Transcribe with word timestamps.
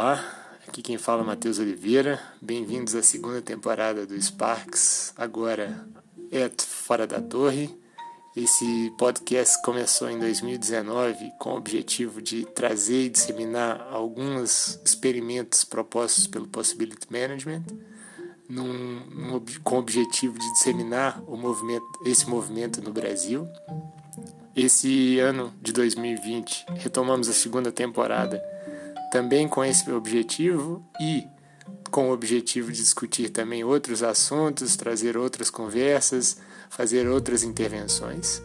Olá, 0.00 0.24
aqui 0.68 0.80
quem 0.80 0.96
fala 0.96 1.24
é 1.24 1.26
Matheus 1.26 1.58
Oliveira. 1.58 2.22
Bem-vindos 2.40 2.94
à 2.94 3.02
segunda 3.02 3.42
temporada 3.42 4.06
do 4.06 4.14
Sparks, 4.22 5.12
agora 5.16 5.88
é 6.30 6.48
Fora 6.56 7.04
da 7.04 7.20
Torre. 7.20 7.68
Esse 8.36 8.92
podcast 8.96 9.60
começou 9.64 10.08
em 10.08 10.16
2019 10.16 11.32
com 11.40 11.50
o 11.50 11.56
objetivo 11.56 12.22
de 12.22 12.44
trazer 12.44 13.06
e 13.06 13.08
disseminar 13.08 13.88
alguns 13.90 14.80
experimentos 14.84 15.64
propostos 15.64 16.28
pelo 16.28 16.46
Possibility 16.46 17.08
Management, 17.10 17.64
num, 18.48 19.04
num, 19.04 19.44
com 19.64 19.74
o 19.74 19.78
objetivo 19.80 20.38
de 20.38 20.52
disseminar 20.52 21.20
movimento, 21.26 21.84
esse 22.06 22.30
movimento 22.30 22.80
no 22.80 22.92
Brasil. 22.92 23.48
Esse 24.54 25.18
ano 25.18 25.52
de 25.60 25.72
2020 25.72 26.66
retomamos 26.76 27.28
a 27.28 27.32
segunda 27.32 27.72
temporada 27.72 28.40
também 29.10 29.48
com 29.48 29.64
esse 29.64 29.90
objetivo 29.90 30.84
e 31.00 31.26
com 31.90 32.10
o 32.10 32.12
objetivo 32.12 32.70
de 32.70 32.78
discutir 32.78 33.30
também 33.30 33.64
outros 33.64 34.02
assuntos, 34.02 34.76
trazer 34.76 35.16
outras 35.16 35.50
conversas, 35.50 36.38
fazer 36.68 37.08
outras 37.08 37.42
intervenções. 37.42 38.42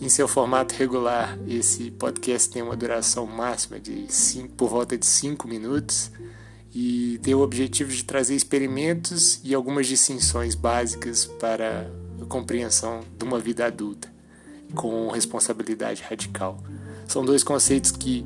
Em 0.00 0.08
seu 0.08 0.26
formato 0.26 0.74
regular, 0.74 1.38
esse 1.46 1.90
podcast 1.90 2.50
tem 2.50 2.62
uma 2.62 2.76
duração 2.76 3.26
máxima 3.26 3.78
de 3.78 4.10
cinco, 4.12 4.54
por 4.54 4.68
volta 4.68 4.96
de 4.96 5.04
5 5.06 5.46
minutos 5.46 6.10
e 6.74 7.18
tem 7.22 7.34
o 7.34 7.40
objetivo 7.40 7.90
de 7.90 8.04
trazer 8.04 8.34
experimentos 8.34 9.40
e 9.44 9.54
algumas 9.54 9.86
distinções 9.86 10.54
básicas 10.54 11.26
para 11.26 11.90
a 12.20 12.24
compreensão 12.26 13.00
de 13.18 13.24
uma 13.24 13.38
vida 13.38 13.66
adulta 13.66 14.10
com 14.74 15.08
responsabilidade 15.08 16.02
radical. 16.02 16.62
São 17.06 17.24
dois 17.24 17.42
conceitos 17.42 17.90
que 17.90 18.24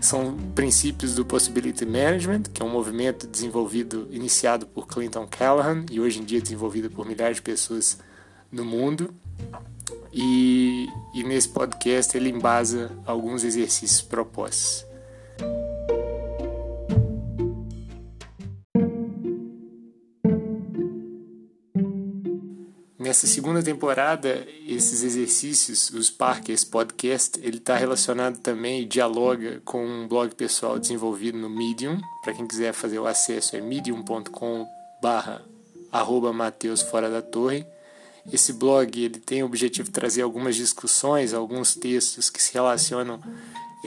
são 0.00 0.36
princípios 0.54 1.14
do 1.14 1.24
Possibility 1.24 1.84
Management, 1.84 2.44
que 2.54 2.62
é 2.62 2.64
um 2.64 2.70
movimento 2.70 3.26
desenvolvido, 3.26 4.08
iniciado 4.10 4.66
por 4.66 4.86
Clinton 4.86 5.26
Callahan 5.26 5.84
e 5.90 6.00
hoje 6.00 6.20
em 6.20 6.24
dia 6.24 6.40
desenvolvido 6.40 6.90
por 6.90 7.06
milhares 7.06 7.36
de 7.36 7.42
pessoas 7.42 7.98
no 8.50 8.64
mundo. 8.64 9.14
E, 10.12 10.88
e 11.14 11.22
nesse 11.22 11.48
podcast 11.48 12.16
ele 12.16 12.30
embasa 12.30 12.90
alguns 13.04 13.44
exercícios 13.44 14.00
propostos. 14.00 14.89
Nessa 23.00 23.26
segunda 23.26 23.62
temporada, 23.62 24.46
esses 24.68 25.02
exercícios, 25.02 25.88
os 25.88 26.10
Parkers 26.10 26.64
Podcast, 26.64 27.40
ele 27.42 27.56
está 27.56 27.74
relacionado 27.74 28.36
também 28.40 28.82
e 28.82 28.84
dialoga 28.84 29.62
com 29.64 29.82
um 29.82 30.06
blog 30.06 30.34
pessoal 30.34 30.78
desenvolvido 30.78 31.38
no 31.38 31.48
Medium. 31.48 31.98
Para 32.22 32.34
quem 32.34 32.46
quiser 32.46 32.74
fazer 32.74 32.98
o 32.98 33.06
acesso, 33.06 33.56
é 33.56 33.60
medium.com 33.62 34.66
barra 35.00 35.40
arroba 35.90 36.30
Mateus 36.30 36.82
Fora 36.82 37.08
da 37.08 37.22
Torre. 37.22 37.64
Esse 38.30 38.52
blog 38.52 39.02
ele 39.02 39.18
tem 39.18 39.42
o 39.42 39.46
objetivo 39.46 39.88
de 39.88 39.94
trazer 39.94 40.20
algumas 40.20 40.54
discussões, 40.54 41.32
alguns 41.32 41.74
textos 41.74 42.28
que 42.28 42.42
se 42.42 42.52
relacionam 42.52 43.18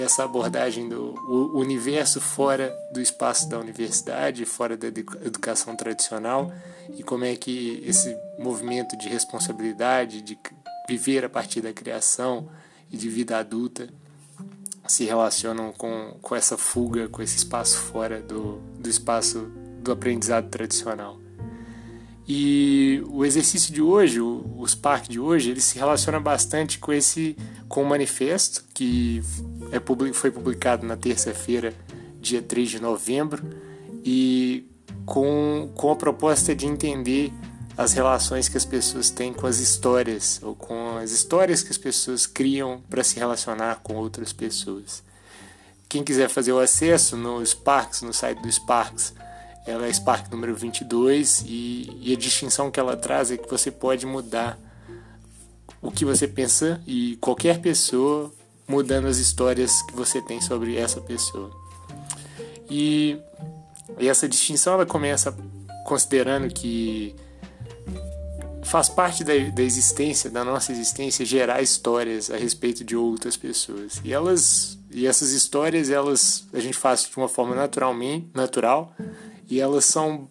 essa 0.02 0.23
abordagem 0.23 0.89
do 0.89 1.13
universo 1.53 2.19
fora 2.19 2.75
do 2.91 2.99
espaço 2.99 3.47
da 3.47 3.59
universidade, 3.59 4.45
fora 4.45 4.75
da 4.75 4.88
educação 4.88 5.75
tradicional 5.75 6.52
e 6.97 7.03
como 7.03 7.25
é 7.25 7.36
que 7.36 7.81
esse 7.86 8.16
movimento 8.39 8.97
de 8.97 9.08
responsabilidade, 9.08 10.21
de 10.21 10.38
viver 10.88 11.23
a 11.23 11.30
partir 11.30 11.61
da 11.61 11.71
criação 11.71 12.49
e 12.91 12.97
de 12.97 13.08
vida 13.09 13.38
adulta 13.38 13.88
se 14.88 15.05
relacionam 15.05 15.71
com, 15.71 16.17
com 16.21 16.36
essa 16.36 16.58
fuga, 16.58 17.08
com 17.08 17.21
esse 17.21 17.38
espaço 17.38 17.77
fora 17.77 18.21
do, 18.21 18.59
do 18.77 18.89
espaço 18.89 19.52
do 19.81 19.91
aprendizado 19.91 20.49
tradicional. 20.49 21.23
E 22.27 23.04
o 23.10 23.25
exercício 23.25 23.73
de 23.73 23.81
hoje, 23.81 24.21
o, 24.21 24.45
o 24.58 24.67
Spark 24.67 25.10
de 25.10 25.20
hoje, 25.20 25.52
ele 25.52 25.60
se 25.60 25.77
relaciona 25.77 26.20
bastante 26.20 26.80
com 26.80 26.93
esse 26.93 27.36
com 27.73 27.82
o 27.82 27.86
manifesto 27.88 28.64
que 28.72 29.23
é, 29.72 29.82
foi 30.14 30.30
publicado 30.30 30.86
na 30.86 30.95
terça-feira, 30.95 31.73
dia 32.22 32.39
3 32.39 32.70
de 32.70 32.80
novembro, 32.80 33.44
e 34.06 34.70
com, 35.08 35.72
com 35.73 35.89
a 35.89 35.95
proposta 35.95 36.54
de 36.54 36.67
entender 36.67 37.34
as 37.76 37.94
relações 37.94 38.48
que 38.48 38.56
as 38.56 38.64
pessoas 38.64 39.10
têm 39.10 39.34
com 39.34 39.48
as 39.48 39.58
histórias, 39.58 40.39
ou 40.44 40.54
com 40.54 40.98
as 40.98 41.10
histórias 41.10 41.64
que 41.64 41.72
as 41.72 41.78
pessoas 41.80 42.28
criam 42.28 42.80
para 42.92 43.04
se 43.04 43.17
relacionar 43.17 43.80
com 43.82 43.95
outras 43.95 44.32
pessoas. 44.32 45.02
Quem 45.90 46.04
quiser 46.04 46.30
fazer 46.30 46.52
o 46.52 46.60
acesso 46.60 47.17
no 47.17 47.44
Sparks, 47.44 48.04
no 48.04 48.14
site 48.14 48.40
do 48.40 48.52
Sparks, 48.52 49.16
ela 49.66 49.88
é 49.88 49.92
Spark 49.92 50.32
número 50.32 50.54
22 50.54 51.44
e, 51.48 51.90
e 52.04 52.14
a 52.14 52.16
distinção 52.16 52.70
que 52.70 52.80
ela 52.80 52.95
traz 52.95 53.32
é 53.32 53.38
que 53.38 53.50
você 53.50 53.72
pode 53.72 54.05
mudar 54.05 54.60
o 55.83 55.92
que 55.92 56.05
você 56.05 56.27
pensa 56.27 56.82
e 56.88 57.17
qualquer 57.17 57.60
pessoa 57.60 58.32
mudando 58.66 59.05
as 59.08 59.17
histórias 59.17 59.82
que 59.83 59.94
você 59.94 60.21
tem 60.21 60.39
sobre 60.39 60.77
essa 60.77 61.02
pessoa. 61.02 61.52
E, 62.70 63.17
e 63.99 64.08
essa 64.08 64.27
distinção 64.27 64.76
ela 64.76 64.86
começa 64.86 65.36
considerando 65.86 66.52
que 66.52 67.14
faz 68.64 68.88
parte 68.88 69.26
da, 69.26 69.33
da 69.54 69.61
existência, 69.61 70.30
da 70.30 70.45
nossa 70.45 70.72
existência, 70.72 71.26
gerar 71.26 71.61
histórias 71.61 72.32
a 72.32 72.38
respeito 72.38 72.83
de 72.83 72.95
outras 72.95 73.36
pessoas. 73.36 74.02
E 74.04 74.14
elas 74.14 74.80
e 74.89 75.05
essas 75.05 75.32
histórias 75.32 75.89
elas 75.89 76.48
a 76.54 76.60
gente 76.60 76.77
faz 76.77 77.04
de 77.10 77.17
uma 77.17 77.27
forma 77.27 77.55
naturalmente 77.55 78.30
natural 78.33 78.95
e 79.49 79.60
elas 79.60 79.83
são 79.86 80.30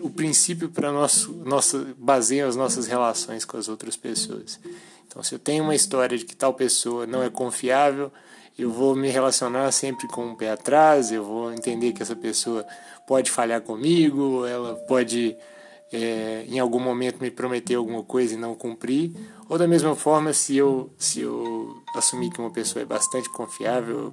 o 0.00 0.10
princípio 0.10 0.68
para 0.68 0.92
nosso 0.92 1.32
nossa 1.44 1.94
baseiam 1.96 2.48
as 2.48 2.56
nossas 2.56 2.86
relações 2.86 3.44
com 3.44 3.56
as 3.56 3.68
outras 3.68 3.96
pessoas. 3.96 4.60
Então, 5.06 5.22
se 5.22 5.34
eu 5.34 5.38
tenho 5.38 5.64
uma 5.64 5.74
história 5.74 6.16
de 6.16 6.24
que 6.24 6.36
tal 6.36 6.52
pessoa 6.52 7.06
não 7.06 7.22
é 7.22 7.30
confiável, 7.30 8.12
eu 8.58 8.70
vou 8.70 8.94
me 8.94 9.08
relacionar 9.08 9.70
sempre 9.72 10.06
com 10.08 10.26
um 10.26 10.34
pé 10.34 10.50
atrás, 10.50 11.10
eu 11.10 11.24
vou 11.24 11.52
entender 11.52 11.92
que 11.92 12.02
essa 12.02 12.16
pessoa 12.16 12.66
pode 13.06 13.30
falhar 13.30 13.62
comigo, 13.62 14.44
ela 14.44 14.74
pode 14.74 15.36
é, 15.92 16.44
em 16.46 16.58
algum 16.58 16.80
momento 16.80 17.20
me 17.20 17.30
prometer 17.30 17.76
alguma 17.76 18.02
coisa 18.02 18.34
e 18.34 18.36
não 18.36 18.54
cumprir. 18.54 19.12
Ou 19.48 19.56
da 19.56 19.66
mesma 19.66 19.94
forma, 19.94 20.32
se 20.32 20.56
eu, 20.56 20.92
se 20.98 21.20
eu 21.20 21.82
assumir 21.94 22.30
que 22.30 22.40
uma 22.40 22.50
pessoa 22.50 22.82
é 22.82 22.86
bastante 22.86 23.30
confiável, 23.30 24.12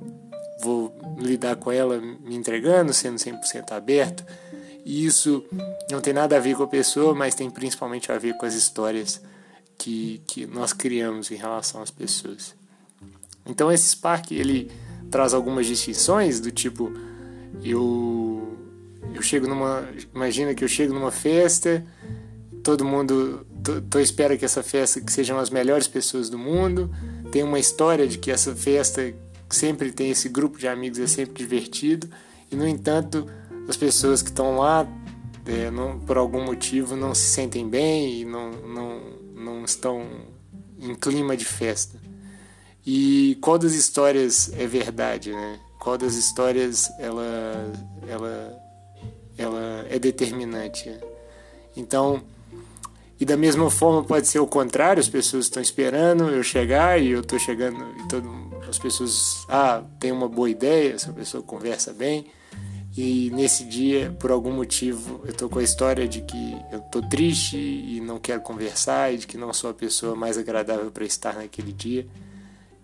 vou 0.62 0.96
lidar 1.18 1.56
com 1.57 1.72
ela 1.72 1.97
me 2.00 2.36
entregando, 2.36 2.94
sendo 2.94 3.18
100% 3.18 3.72
aberto. 3.72 4.25
E 4.85 5.03
isso 5.03 5.44
não 5.90 6.00
tem 6.00 6.13
nada 6.13 6.38
a 6.38 6.40
ver 6.40 6.56
com 6.56 6.62
a 6.62 6.68
pessoa, 6.68 7.16
mas 7.16 7.34
tem 7.34 7.50
principalmente 7.50 8.12
a 8.12 8.19
ver 8.19 8.38
com 8.38 8.46
as 8.46 8.53
histórias 8.53 9.19
que, 9.79 10.22
que 10.28 10.46
nós 10.46 10.73
criamos 10.73 11.31
em 11.31 11.35
relação 11.35 11.81
às 11.81 11.90
pessoas. 11.90 12.53
Então 13.44 13.72
esse 13.72 13.90
Spark 13.90 14.31
ele 14.31 14.72
traz 15.09 15.34
algumas 15.34 15.66
distinções 15.66 16.40
do 16.40 16.51
tipo 16.51 16.91
eu 17.63 18.57
eu 19.13 19.22
chego 19.22 19.47
numa 19.47 19.88
imagina 20.13 20.53
que 20.53 20.63
eu 20.63 20.68
chego 20.68 20.94
numa 20.94 21.12
festa 21.12 21.85
todo 22.63 22.84
mundo 22.84 23.45
tô, 23.63 23.79
tô 23.81 24.00
espera 24.00 24.35
que 24.35 24.44
essa 24.44 24.63
festa 24.63 25.00
que 25.00 25.12
sejam 25.12 25.38
as 25.38 25.50
melhores 25.51 25.88
pessoas 25.88 26.29
do 26.29 26.40
mundo 26.40 26.90
tem 27.31 27.44
uma 27.44 27.59
história 27.59 28.07
de 28.07 28.18
que 28.18 28.31
essa 28.31 28.56
festa 28.56 29.13
sempre 29.47 29.91
tem 29.91 30.09
esse 30.09 30.28
grupo 30.28 30.57
de 30.57 30.68
amigos 30.68 31.00
é 31.00 31.07
sempre 31.07 31.35
divertido 31.35 32.09
e 32.51 32.56
no 32.56 32.68
entanto 32.68 33.28
as 33.67 33.77
pessoas 33.77 34.21
que 34.21 34.29
estão 34.29 34.57
lá 34.57 34.87
é, 35.45 35.69
não, 35.69 35.99
por 35.99 36.17
algum 36.17 36.43
motivo 36.43 36.95
não 36.95 37.13
se 37.13 37.27
sentem 37.27 37.67
bem 37.67 38.21
e 38.21 38.25
não, 38.25 38.51
não, 38.51 39.01
não 39.35 39.65
estão 39.65 40.03
em 40.79 40.95
clima 40.95 41.37
de 41.37 41.45
festa. 41.45 41.99
E 42.85 43.37
qual 43.41 43.57
das 43.57 43.73
histórias 43.73 44.51
é 44.53 44.67
verdade, 44.67 45.31
né? 45.31 45.59
Qual 45.79 45.97
das 45.97 46.15
histórias 46.15 46.89
ela, 47.00 47.71
ela, 48.07 48.57
ela 49.38 49.85
é 49.89 49.97
determinante? 49.97 50.91
Então, 51.75 52.21
e 53.19 53.25
da 53.25 53.38
mesma 53.38 53.69
forma 53.69 54.03
pode 54.03 54.27
ser 54.27 54.39
o 54.39 54.47
contrário, 54.47 55.00
as 55.00 55.09
pessoas 55.09 55.45
estão 55.45 55.61
esperando 55.61 56.29
eu 56.29 56.44
chegar 56.44 57.01
e 57.01 57.11
eu 57.11 57.21
estou 57.21 57.39
chegando 57.39 57.77
e 58.00 58.07
todo, 58.07 58.29
as 58.68 58.77
pessoas, 58.77 59.45
ah, 59.47 59.83
tem 60.00 60.11
uma 60.11 60.27
boa 60.27 60.50
ideia, 60.50 60.94
essa 60.94 61.13
pessoa 61.13 61.41
conversa 61.41 61.94
bem, 61.94 62.27
e 62.97 63.30
nesse 63.31 63.65
dia, 63.65 64.15
por 64.19 64.31
algum 64.31 64.51
motivo, 64.51 65.21
eu 65.25 65.33
tô 65.33 65.50
com 65.50 65.59
a 65.59 65.63
história 65.63 66.07
de 66.07 66.21
que 66.21 66.57
eu 66.71 66.80
tô 66.80 67.01
triste 67.01 67.57
e 67.57 68.00
não 68.00 68.18
quero 68.18 68.39
conversar 68.39 69.13
e 69.13 69.18
de 69.18 69.27
que 69.27 69.38
não 69.38 69.51
sou 69.51 69.69
a 69.69 69.74
pessoa 69.74 70.15
mais 70.15 70.38
agradável 70.38 70.89
para 70.89 71.03
estar 71.03 71.36
naquele 71.36 71.74
dia. 71.74 72.07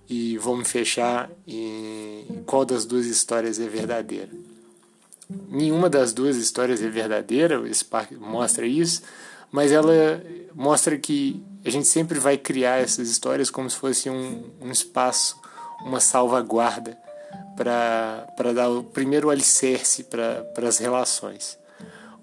E 0.10 0.38
vou 0.38 0.58
me 0.58 0.66
fechar 0.66 1.32
em 1.48 2.44
qual 2.46 2.66
das 2.66 2.84
duas 2.84 3.06
histórias 3.06 3.58
é 3.58 3.68
verdadeira. 3.68 4.30
Nenhuma 5.48 5.90
das 5.90 6.12
duas 6.12 6.36
histórias 6.36 6.84
é 6.84 6.90
verdadeira, 6.90 7.66
esse 7.70 7.86
parque 7.86 8.16
mostra 8.16 8.68
isso, 8.68 9.04
mas 9.50 9.72
ela 9.72 10.22
mostra 10.54 10.98
que 10.98 11.42
a 11.64 11.70
gente 11.70 11.88
sempre 11.88 12.20
vai 12.20 12.38
criar 12.38 12.82
essas 12.82 13.08
histórias 13.08 13.50
como 13.50 13.70
se 13.70 13.78
fosse 13.78 14.10
um, 14.10 14.44
um 14.60 14.72
espaço, 14.72 15.40
uma 15.86 16.02
salvaguarda 16.02 16.98
para 17.62 18.54
dar 18.54 18.70
o 18.70 18.84
primeiro 18.84 19.30
alicerce 19.30 20.04
para 20.04 20.68
as 20.68 20.80
relações. 20.80 21.58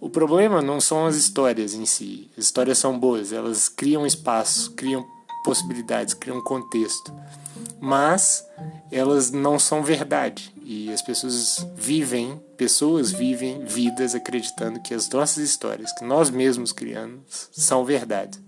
O 0.00 0.08
problema 0.08 0.60
não 0.60 0.80
são 0.80 1.06
as 1.06 1.16
histórias 1.16 1.74
em 1.74 1.86
si. 1.86 2.30
As 2.36 2.44
histórias 2.46 2.78
são 2.78 2.98
boas, 2.98 3.32
elas 3.32 3.68
criam 3.68 4.06
espaço, 4.06 4.72
criam 4.72 5.04
possibilidades, 5.44 6.14
criam 6.14 6.42
contexto. 6.42 7.12
Mas 7.80 8.44
elas 8.90 9.30
não 9.30 9.58
são 9.58 9.82
verdade. 9.82 10.52
E 10.62 10.92
as 10.92 11.02
pessoas 11.02 11.66
vivem, 11.74 12.40
pessoas 12.56 13.10
vivem 13.10 13.64
vidas 13.64 14.14
acreditando 14.14 14.80
que 14.80 14.94
as 14.94 15.08
nossas 15.08 15.38
histórias, 15.38 15.92
que 15.92 16.04
nós 16.04 16.30
mesmos 16.30 16.72
criamos, 16.72 17.48
são 17.52 17.84
verdade. 17.84 18.38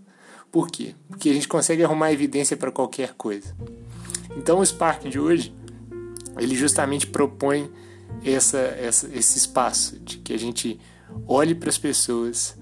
Por 0.51 0.69
quê? 0.69 0.95
Porque 1.09 1.31
a 1.31 1.33
gente 1.33 1.49
consegue 1.49 1.85
arrumar 1.85 2.13
evidência 2.13 2.57
para 2.57 2.73
qualquer 2.73 3.15
coisa. 3.15 3.55
Então 4.37 4.59
o 4.59 4.67
Spark 4.67 5.09
de 5.09 5.19
hoje, 5.19 5.55
ele 6.39 6.55
justamente 6.55 7.07
propõe 7.07 7.71
essa, 8.25 8.59
essa, 8.59 9.09
esse 9.15 9.39
espaço 9.39 9.99
de 10.01 10.19
que 10.19 10.33
a 10.33 10.39
gente 10.39 10.79
olhe 11.27 11.55
para 11.55 11.69
as 11.69 11.79
pessoas, 11.79 12.57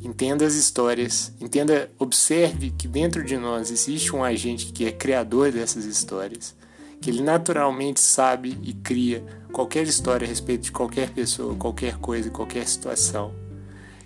entenda 0.00 0.44
as 0.44 0.54
histórias, 0.54 1.32
entenda, 1.40 1.90
observe 1.98 2.70
que 2.70 2.88
dentro 2.88 3.24
de 3.24 3.36
nós 3.36 3.70
existe 3.70 4.14
um 4.14 4.24
agente 4.24 4.72
que 4.72 4.84
é 4.84 4.92
criador 4.92 5.52
dessas 5.52 5.84
histórias, 5.84 6.54
que 7.00 7.10
ele 7.10 7.22
naturalmente 7.22 8.00
sabe 8.00 8.58
e 8.62 8.72
cria 8.72 9.24
qualquer 9.52 9.86
história 9.86 10.24
a 10.24 10.28
respeito 10.28 10.62
de 10.62 10.72
qualquer 10.72 11.10
pessoa, 11.10 11.54
qualquer 11.56 11.98
coisa, 11.98 12.30
qualquer 12.30 12.66
situação. 12.66 13.34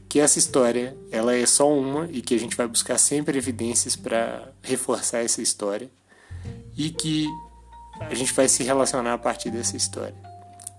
Que 0.08 0.20
essa 0.20 0.38
história, 0.38 0.96
ela 1.10 1.34
é 1.34 1.44
só 1.44 1.70
uma 1.70 2.08
e 2.10 2.22
que 2.22 2.34
a 2.34 2.38
gente 2.38 2.56
vai 2.56 2.66
buscar 2.66 2.96
sempre 2.96 3.36
evidências 3.36 3.96
para 3.96 4.50
reforçar 4.62 5.18
essa 5.18 5.42
história 5.42 5.90
e 6.76 6.90
que 6.90 7.26
a 8.00 8.14
gente 8.14 8.32
vai 8.32 8.48
se 8.48 8.62
relacionar 8.62 9.14
a 9.14 9.18
partir 9.18 9.50
dessa 9.50 9.76
história. 9.76 10.14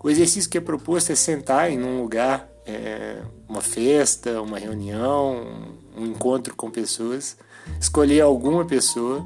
O 0.03 0.09
exercício 0.09 0.49
que 0.49 0.57
é 0.57 0.61
proposto 0.61 1.11
é 1.11 1.15
sentar 1.15 1.71
em 1.71 1.83
um 1.83 2.01
lugar 2.01 2.47
é, 2.65 3.21
uma 3.47 3.61
festa, 3.61 4.41
uma 4.41 4.59
reunião, 4.59 5.73
um 5.95 6.05
encontro 6.05 6.55
com 6.55 6.69
pessoas, 6.69 7.37
escolher 7.79 8.21
alguma 8.21 8.65
pessoa, 8.65 9.25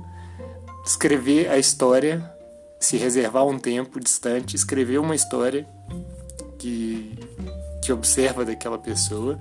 escrever 0.85 1.49
a 1.49 1.57
história, 1.57 2.31
se 2.79 2.97
reservar 2.97 3.45
um 3.45 3.59
tempo 3.59 3.99
distante, 3.99 4.55
escrever 4.55 4.99
uma 4.99 5.15
história 5.15 5.67
que, 6.57 7.17
que 7.83 7.91
observa 7.91 8.45
daquela 8.45 8.77
pessoa, 8.77 9.39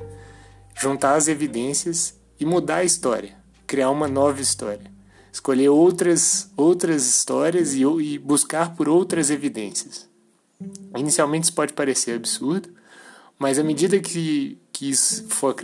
juntar 0.74 1.14
as 1.14 1.28
evidências 1.28 2.18
e 2.38 2.46
mudar 2.46 2.76
a 2.76 2.84
história, 2.84 3.36
criar 3.66 3.90
uma 3.90 4.08
nova 4.08 4.40
história. 4.40 4.90
Escolher 5.32 5.68
outras, 5.68 6.50
outras 6.56 7.06
histórias 7.06 7.74
e, 7.74 7.82
e 7.82 8.18
buscar 8.18 8.74
por 8.74 8.88
outras 8.88 9.30
evidências. 9.30 10.08
Inicialmente 10.96 11.44
isso 11.44 11.54
pode 11.54 11.72
parecer 11.72 12.16
absurdo, 12.16 12.68
mas 13.38 13.58
à 13.58 13.64
medida 13.64 13.98
que, 13.98 14.58
que 14.72 14.92
for, 14.94 15.54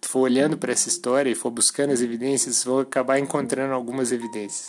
for 0.00 0.20
olhando 0.20 0.56
para 0.56 0.72
essa 0.72 0.88
história 0.88 1.30
e 1.30 1.34
for 1.34 1.50
buscando 1.50 1.92
as 1.92 2.00
evidências, 2.00 2.64
vão 2.64 2.78
acabar 2.78 3.18
encontrando 3.18 3.74
algumas 3.74 4.12
evidências. 4.12 4.68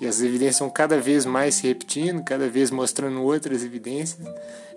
E 0.00 0.06
as 0.06 0.20
evidências 0.20 0.58
vão 0.58 0.70
cada 0.70 1.00
vez 1.00 1.24
mais 1.24 1.56
se 1.56 1.66
repetindo, 1.68 2.24
cada 2.24 2.48
vez 2.48 2.70
mostrando 2.70 3.22
outras 3.22 3.62
evidências, 3.62 4.18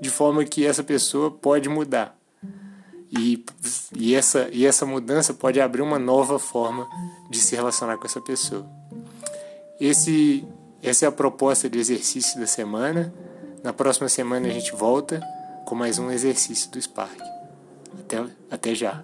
de 0.00 0.10
forma 0.10 0.44
que 0.44 0.66
essa 0.66 0.82
pessoa 0.82 1.30
pode 1.30 1.68
mudar. 1.68 2.18
E, 3.10 3.44
e, 3.94 4.14
essa, 4.14 4.48
e 4.50 4.64
essa 4.64 4.86
mudança 4.86 5.34
pode 5.34 5.60
abrir 5.60 5.82
uma 5.82 5.98
nova 5.98 6.38
forma 6.38 6.88
de 7.30 7.38
se 7.38 7.54
relacionar 7.54 7.98
com 7.98 8.06
essa 8.06 8.20
pessoa. 8.20 8.66
Esse, 9.84 10.46
essa 10.80 11.06
é 11.06 11.08
a 11.08 11.10
proposta 11.10 11.68
de 11.68 11.76
exercício 11.76 12.38
da 12.38 12.46
semana. 12.46 13.12
Na 13.64 13.72
próxima 13.72 14.08
semana 14.08 14.46
a 14.46 14.50
gente 14.50 14.70
volta 14.70 15.20
com 15.66 15.74
mais 15.74 15.98
um 15.98 16.08
exercício 16.08 16.70
do 16.70 16.80
Spark. 16.80 17.20
Até, 17.98 18.24
até 18.48 18.74
já! 18.76 19.02